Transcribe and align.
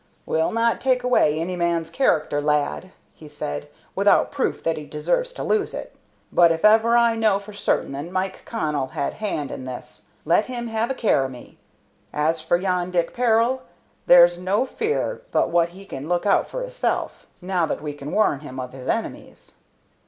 "We'll 0.25 0.51
not 0.51 0.81
take 0.81 1.03
away 1.03 1.39
any 1.39 1.55
man's 1.55 1.91
character, 1.91 2.41
lad," 2.41 2.91
he 3.13 3.27
said, 3.27 3.69
"without 3.93 4.31
proof 4.31 4.63
that 4.63 4.75
he 4.75 4.83
deserves 4.87 5.31
to 5.33 5.43
lose 5.43 5.75
it. 5.75 5.95
But 6.31 6.51
if 6.51 6.65
ever 6.65 6.97
I 6.97 7.15
know 7.15 7.37
for 7.37 7.53
certain 7.53 7.91
that 7.91 8.09
Mike 8.11 8.41
Connell 8.43 8.87
had 8.97 9.13
hand 9.21 9.51
in 9.51 9.65
this, 9.65 10.07
lat 10.25 10.45
him 10.45 10.69
have 10.69 10.89
a 10.89 10.95
care 10.95 11.23
o' 11.23 11.29
me. 11.29 11.59
As 12.11 12.41
for 12.41 12.57
yon 12.57 12.89
Dick 12.89 13.13
Peril, 13.13 13.61
there's 14.07 14.39
no 14.39 14.65
fear 14.65 15.21
but 15.31 15.51
what 15.51 15.69
he 15.69 15.85
can 15.85 16.09
look 16.09 16.25
out 16.25 16.47
for 16.49 16.63
hissel', 16.63 17.11
now 17.39 17.67
that 17.67 17.83
we 17.83 17.93
can 17.93 18.11
warn 18.11 18.39
him 18.39 18.59
of 18.59 18.73
his 18.73 18.87
enemies." 18.87 19.57